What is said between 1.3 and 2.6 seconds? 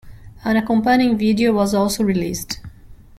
was also released.